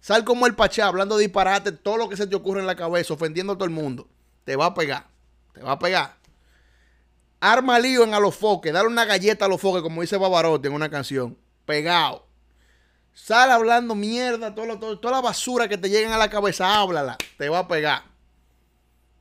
Sal 0.01 0.25
como 0.25 0.47
el 0.47 0.55
pachá, 0.55 0.87
hablando 0.87 1.17
de 1.17 1.25
disparate, 1.25 1.73
todo 1.73 1.97
lo 1.97 2.09
que 2.09 2.17
se 2.17 2.27
te 2.27 2.37
ocurre 2.37 2.61
en 2.61 2.67
la 2.67 2.77
cabeza, 2.77 3.15
ofendiendo 3.15 3.55
a 3.55 3.57
todo 3.57 3.65
el 3.65 3.71
mundo. 3.71 4.09
Te 4.45 4.57
va 4.57 4.67
a 4.67 4.75
pegar, 4.75 5.09
te 5.53 5.63
va 5.63 5.73
a 5.73 5.79
pegar. 5.79 6.17
Arma 7.41 7.79
lío 7.79 8.05
en 8.05 8.15
a 8.15 8.21
los 8.21 8.35
foques, 8.35 8.73
dale 8.73 8.89
una 8.89 9.05
galleta 9.05 9.45
a 9.45 9.49
los 9.49 9.61
foques, 9.61 9.83
como 9.83 10.01
dice 10.01 10.17
Babarote 10.17 10.69
en 10.69 10.75
una 10.75 10.91
canción. 10.91 11.37
Pegado. 11.65 12.27
Sal 13.13 13.51
hablando 13.51 13.95
mierda, 13.95 14.55
toda 14.55 15.11
la 15.11 15.21
basura 15.21 15.69
que 15.69 15.79
te 15.79 15.89
lleguen 15.89 16.13
a 16.13 16.19
la 16.19 16.29
cabeza, 16.29 16.79
háblala. 16.79 17.17
Te 17.39 17.49
va 17.49 17.61
a 17.61 17.69
pegar 17.69 18.16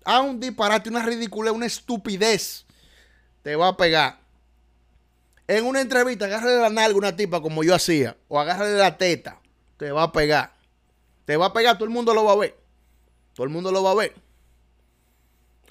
a 0.06 0.22
un 0.22 0.40
disparate, 0.40 0.90
una 0.90 1.04
ridiculez, 1.04 1.52
una 1.52 1.66
estupidez, 1.66 2.66
te 3.42 3.56
va 3.56 3.70
a 3.70 3.78
pegar. 3.78 4.20
En 5.48 5.66
una 5.66 5.82
entrevista, 5.82 6.26
agárrale 6.26 6.60
la 6.60 6.70
nalga 6.70 6.96
a 6.96 6.98
una 6.98 7.16
tipa 7.16 7.42
como 7.42 7.64
yo 7.64 7.76
hacía, 7.76 8.16
o 8.28 8.40
agárrale 8.40 8.78
la 8.78 8.98
teta, 8.98 9.40
te 9.78 9.92
va 9.92 10.04
a 10.04 10.12
pegar. 10.12 10.54
Te 11.26 11.38
va 11.38 11.48
a 11.48 11.54
pegar, 11.54 11.76
todo 11.76 11.86
el 11.86 11.92
mundo 11.92 12.14
lo 12.14 12.24
va 12.24 12.34
a 12.34 12.38
ver. 12.38 12.56
Todo 13.34 13.46
el 13.46 13.50
mundo 13.52 13.72
lo 13.72 13.84
va 13.84 13.92
a 13.92 13.96
ver. 13.96 14.16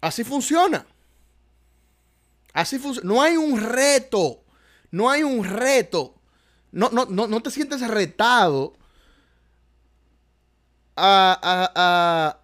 Así 0.00 0.24
funciona. 0.24 0.84
Así 2.52 2.78
funciona. 2.78 3.08
No 3.08 3.22
hay 3.22 3.36
un 3.36 3.60
reto. 3.60 4.42
No 4.90 5.08
hay 5.08 5.22
un 5.22 5.44
reto. 5.44 6.16
No, 6.72 6.90
no, 6.90 7.06
no, 7.06 7.28
no 7.28 7.40
te 7.40 7.52
sientes 7.52 7.86
retado 7.86 8.74
a 10.96 12.38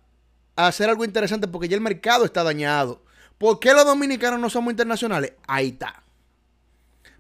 hacer 0.67 0.89
algo 0.89 1.05
interesante 1.05 1.49
porque 1.49 1.69
ya 1.69 1.77
el 1.77 1.81
mercado 1.81 2.25
está 2.25 2.43
dañado. 2.43 3.03
¿Por 3.39 3.59
qué 3.59 3.73
los 3.73 3.85
dominicanos 3.85 4.39
no 4.39 4.51
somos 4.51 4.71
internacionales? 4.71 5.33
Ahí 5.47 5.69
está. 5.69 6.03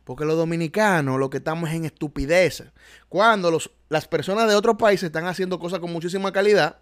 Porque 0.04 0.25
los 0.25 0.37
dominicanos 0.37 1.18
lo 1.18 1.30
que 1.30 1.38
estamos 1.38 1.70
es 1.70 1.76
en 1.76 1.85
estupidez. 1.85 2.64
Cuando 3.09 3.50
los, 3.50 3.70
las 3.88 4.06
personas 4.09 4.49
de 4.49 4.54
otros 4.54 4.76
países 4.76 5.04
están 5.04 5.26
haciendo 5.26 5.59
cosas 5.59 5.78
con 5.78 5.92
muchísima 5.92 6.32
calidad, 6.32 6.78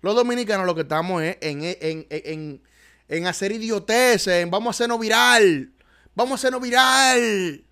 los 0.00 0.14
dominicanos 0.14 0.66
lo 0.66 0.74
que 0.74 0.82
estamos 0.82 1.22
es 1.22 1.38
en, 1.40 1.62
en, 1.62 2.06
en, 2.10 2.62
en 3.08 3.26
hacer 3.26 3.52
idioteces, 3.52 4.42
en 4.42 4.50
vamos 4.50 4.68
a 4.68 4.70
hacernos 4.76 5.00
viral, 5.00 5.72
vamos 6.14 6.32
a 6.32 6.34
hacernos 6.36 6.60
viral. 6.60 7.64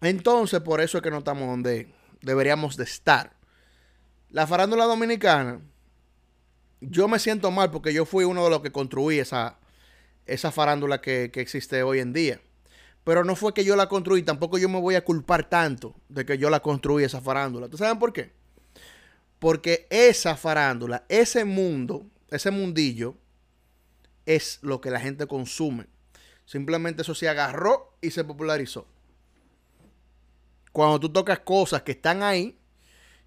Entonces, 0.00 0.60
por 0.60 0.80
eso 0.80 0.98
es 0.98 1.02
que 1.02 1.10
no 1.10 1.18
estamos 1.18 1.48
donde 1.48 1.92
deberíamos 2.20 2.76
de 2.76 2.84
estar 2.84 3.35
la 4.30 4.46
farándula 4.46 4.84
dominicana, 4.84 5.60
yo 6.80 7.08
me 7.08 7.18
siento 7.18 7.50
mal 7.50 7.70
porque 7.70 7.92
yo 7.92 8.04
fui 8.04 8.24
uno 8.24 8.44
de 8.44 8.50
los 8.50 8.60
que 8.60 8.72
construí 8.72 9.18
esa, 9.18 9.58
esa 10.26 10.50
farándula 10.52 11.00
que, 11.00 11.30
existe 11.34 11.82
hoy 11.82 12.00
en 12.00 12.12
día. 12.12 12.40
pero 13.04 13.24
no 13.24 13.36
fue 13.36 13.54
que 13.54 13.64
yo 13.64 13.76
la 13.76 13.88
construí, 13.88 14.22
tampoco 14.22 14.58
yo 14.58 14.68
me 14.68 14.80
voy 14.80 14.96
a 14.96 15.04
culpar 15.04 15.48
tanto 15.48 15.94
de 16.08 16.26
que 16.26 16.38
yo 16.38 16.50
la 16.50 16.60
construí 16.60 17.04
esa 17.04 17.20
farándula. 17.20 17.68
¿Tú 17.68 17.76
saben 17.76 17.98
por 17.98 18.12
qué? 18.12 18.32
Porque 19.38 19.86
esa 19.90 20.36
farándula, 20.36 21.04
ese 21.08 21.44
mundo, 21.44 22.04
ese 22.30 22.50
mundillo, 22.50 23.14
es 24.24 24.58
lo 24.62 24.80
que 24.80 24.90
la 24.90 24.98
gente 24.98 25.26
consume. 25.26 25.86
Simplemente 26.46 27.02
eso 27.02 27.14
se 27.14 27.28
agarró 27.28 27.96
y 28.00 28.10
se 28.10 28.24
popularizó. 28.24 28.86
Cuando 30.72 30.98
tú 30.98 31.08
tocas 31.10 31.38
cosas 31.40 31.82
que 31.82 31.92
están 31.92 32.22
ahí 32.22 32.58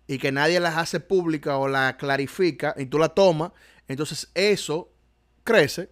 y 0.10 0.18
que 0.18 0.34
nadie 0.34 0.60
las 0.60 0.76
hace 0.76 1.00
públicas 1.00 1.54
o 1.58 1.70
las 1.70 1.94
clarifica 1.94 2.76
y 2.78 2.88
tú 2.88 3.00
la 3.00 3.10
tomas, 3.10 3.54
entonces 3.88 4.30
eso 4.34 4.92
crece 5.46 5.90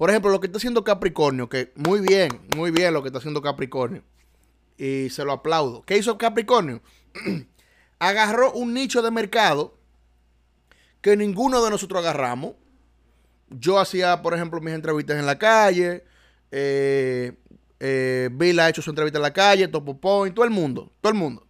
por 0.00 0.08
ejemplo, 0.08 0.30
lo 0.30 0.40
que 0.40 0.46
está 0.46 0.56
haciendo 0.56 0.82
Capricornio, 0.82 1.50
que 1.50 1.74
muy 1.76 2.00
bien, 2.00 2.30
muy 2.56 2.70
bien 2.70 2.94
lo 2.94 3.02
que 3.02 3.08
está 3.08 3.18
haciendo 3.18 3.42
Capricornio. 3.42 4.02
Y 4.78 5.10
se 5.10 5.26
lo 5.26 5.32
aplaudo. 5.32 5.82
¿Qué 5.82 5.98
hizo 5.98 6.16
Capricornio? 6.16 6.80
Agarró 7.98 8.50
un 8.52 8.72
nicho 8.72 9.02
de 9.02 9.10
mercado 9.10 9.76
que 11.02 11.18
ninguno 11.18 11.62
de 11.62 11.68
nosotros 11.68 12.00
agarramos. 12.00 12.54
Yo 13.50 13.78
hacía, 13.78 14.22
por 14.22 14.32
ejemplo, 14.32 14.58
mis 14.62 14.72
entrevistas 14.72 15.18
en 15.18 15.26
la 15.26 15.38
calle. 15.38 16.02
Eh, 16.50 17.34
eh, 17.78 18.30
Bill 18.32 18.58
ha 18.58 18.70
hecho 18.70 18.80
su 18.80 18.88
entrevista 18.88 19.18
en 19.18 19.24
la 19.24 19.34
calle, 19.34 19.68
Topo 19.68 20.00
Point, 20.00 20.34
todo 20.34 20.46
el 20.46 20.50
mundo, 20.50 20.90
todo 21.02 21.12
el 21.12 21.18
mundo. 21.18 21.46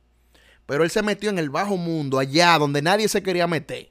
Pero 0.71 0.85
él 0.85 0.91
se 0.91 1.03
metió 1.03 1.31
en 1.31 1.41
el 1.41 1.51
bajo 1.51 1.77
mundo, 1.77 2.21
allá 2.21 2.57
donde 2.57 2.81
nadie 2.81 3.09
se 3.09 3.25
quería 3.25 3.49
meter 3.49 3.91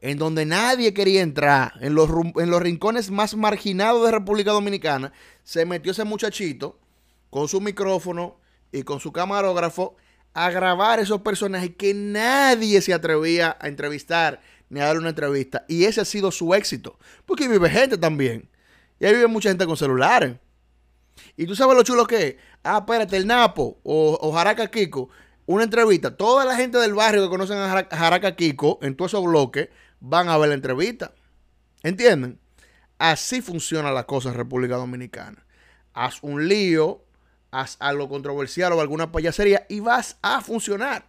en 0.00 0.16
donde 0.16 0.46
nadie 0.46 0.94
quería 0.94 1.22
entrar, 1.22 1.72
en 1.80 1.96
los, 1.96 2.08
en 2.36 2.50
los 2.50 2.62
rincones 2.62 3.10
más 3.10 3.34
marginados 3.34 4.04
de 4.04 4.12
República 4.12 4.52
Dominicana, 4.52 5.12
se 5.42 5.66
metió 5.66 5.90
ese 5.90 6.04
muchachito 6.04 6.78
con 7.30 7.48
su 7.48 7.60
micrófono 7.60 8.38
y 8.70 8.84
con 8.84 9.00
su 9.00 9.10
camarógrafo 9.10 9.96
a 10.34 10.50
grabar 10.50 11.00
esos 11.00 11.22
personajes 11.22 11.72
que 11.76 11.94
nadie 11.94 12.80
se 12.80 12.94
atrevía 12.94 13.56
a 13.60 13.66
entrevistar 13.66 14.40
ni 14.68 14.78
a 14.78 14.84
dar 14.84 14.98
una 14.98 15.08
entrevista. 15.08 15.64
Y 15.66 15.82
ese 15.82 16.02
ha 16.02 16.04
sido 16.04 16.30
su 16.30 16.54
éxito. 16.54 16.96
Porque 17.26 17.48
vive 17.48 17.68
gente 17.68 17.98
también. 17.98 18.48
Y 19.00 19.06
ahí 19.06 19.14
vive 19.14 19.26
mucha 19.26 19.48
gente 19.48 19.66
con 19.66 19.76
celulares. 19.76 20.36
Y 21.36 21.46
tú 21.46 21.56
sabes 21.56 21.76
lo 21.76 21.82
chulo 21.82 22.06
que 22.06 22.26
es. 22.28 22.36
Ah, 22.62 22.78
espérate, 22.78 23.16
el 23.16 23.26
Napo 23.26 23.80
o, 23.82 24.16
o 24.20 24.32
Jaraca 24.32 24.70
Kiko. 24.70 25.08
Una 25.48 25.64
entrevista. 25.64 26.14
Toda 26.14 26.44
la 26.44 26.56
gente 26.56 26.76
del 26.76 26.92
barrio 26.92 27.22
que 27.22 27.30
conocen 27.30 27.56
a 27.56 27.86
Jaraca 27.90 28.36
Kiko 28.36 28.78
en 28.82 28.94
todos 28.94 29.12
esos 29.12 29.24
bloques 29.24 29.70
van 29.98 30.28
a 30.28 30.36
ver 30.36 30.50
la 30.50 30.54
entrevista. 30.54 31.14
¿Entienden? 31.82 32.38
Así 32.98 33.40
funciona 33.40 33.90
la 33.90 34.04
cosa 34.04 34.28
en 34.28 34.34
República 34.34 34.76
Dominicana. 34.76 35.46
Haz 35.94 36.18
un 36.20 36.48
lío, 36.48 37.02
haz 37.50 37.78
algo 37.80 38.10
controversial 38.10 38.74
o 38.74 38.82
alguna 38.82 39.10
payasería 39.10 39.64
y 39.70 39.80
vas 39.80 40.18
a 40.20 40.42
funcionar. 40.42 41.06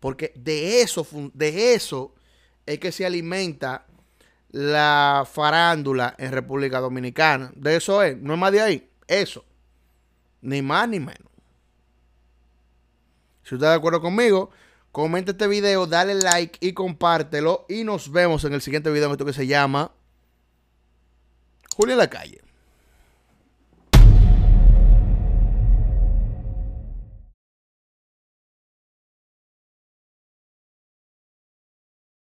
Porque 0.00 0.34
de 0.36 0.82
eso, 0.82 1.06
de 1.32 1.72
eso 1.72 2.14
es 2.66 2.78
que 2.78 2.92
se 2.92 3.06
alimenta 3.06 3.86
la 4.50 5.26
farándula 5.32 6.14
en 6.18 6.30
República 6.30 6.78
Dominicana. 6.78 7.52
De 7.56 7.74
eso 7.74 8.02
es, 8.02 8.18
no 8.18 8.34
es 8.34 8.38
más 8.38 8.52
de 8.52 8.60
ahí. 8.60 8.90
Eso. 9.06 9.46
Ni 10.42 10.60
más 10.60 10.86
ni 10.90 11.00
menos. 11.00 11.28
Si 13.48 13.54
usted 13.54 13.66
está 13.66 13.70
de 13.70 13.76
acuerdo 13.76 14.00
conmigo, 14.00 14.50
Comenta 14.92 15.32
este 15.32 15.46
video, 15.46 15.86
dale 15.86 16.14
like 16.14 16.58
y 16.66 16.72
compártelo. 16.72 17.66
Y 17.68 17.84
nos 17.84 18.10
vemos 18.10 18.44
en 18.44 18.54
el 18.54 18.62
siguiente 18.62 18.90
video 18.90 19.12
esto 19.12 19.24
que 19.24 19.32
se 19.32 19.46
llama 19.46 19.92
Julio 21.76 21.96
la 21.96 22.08
calle. 22.08 22.40